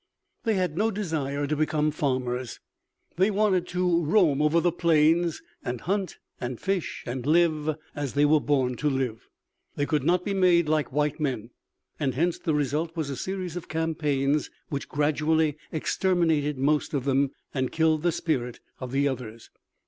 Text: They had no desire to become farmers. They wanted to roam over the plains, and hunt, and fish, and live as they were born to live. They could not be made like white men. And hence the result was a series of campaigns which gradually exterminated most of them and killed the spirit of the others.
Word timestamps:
They 0.45 0.55
had 0.55 0.79
no 0.79 0.89
desire 0.89 1.45
to 1.45 1.55
become 1.55 1.91
farmers. 1.91 2.59
They 3.17 3.29
wanted 3.29 3.67
to 3.67 4.03
roam 4.03 4.41
over 4.41 4.59
the 4.59 4.71
plains, 4.71 5.43
and 5.63 5.79
hunt, 5.81 6.17
and 6.39 6.59
fish, 6.59 7.03
and 7.05 7.23
live 7.23 7.75
as 7.95 8.15
they 8.15 8.25
were 8.25 8.39
born 8.39 8.75
to 8.77 8.89
live. 8.89 9.27
They 9.75 9.85
could 9.85 10.03
not 10.03 10.25
be 10.25 10.33
made 10.33 10.67
like 10.67 10.91
white 10.91 11.19
men. 11.19 11.51
And 11.99 12.15
hence 12.15 12.39
the 12.39 12.55
result 12.55 12.97
was 12.97 13.11
a 13.11 13.15
series 13.15 13.55
of 13.55 13.67
campaigns 13.69 14.49
which 14.69 14.89
gradually 14.89 15.55
exterminated 15.71 16.57
most 16.57 16.95
of 16.95 17.05
them 17.05 17.29
and 17.53 17.71
killed 17.71 18.01
the 18.01 18.11
spirit 18.11 18.59
of 18.79 18.91
the 18.91 19.07
others. 19.07 19.51